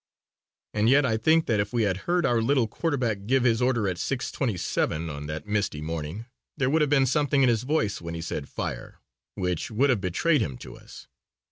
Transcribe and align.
And 0.73 0.89
yet 0.89 1.05
I 1.05 1.15
think 1.15 1.45
that 1.45 1.59
if 1.59 1.73
we 1.73 1.83
had 1.83 1.95
heard 2.07 2.25
our 2.25 2.41
little 2.41 2.67
quarterback 2.67 3.27
give 3.27 3.43
his 3.43 3.61
order 3.61 3.87
at 3.87 3.99
six 3.99 4.31
twenty 4.31 4.57
seven 4.57 5.11
on 5.11 5.27
that 5.27 5.45
misty 5.45 5.79
morning 5.79 6.25
there 6.57 6.71
would 6.71 6.81
have 6.81 6.89
been 6.89 7.05
something 7.05 7.43
in 7.43 7.49
his 7.49 7.61
voice 7.61 8.01
when 8.01 8.15
he 8.15 8.21
said 8.23 8.49
"fire" 8.49 8.97
which 9.35 9.69
would 9.69 9.91
have 9.91 10.01
betrayed 10.01 10.41
him 10.41 10.57
to 10.57 10.75
us. 10.75 11.05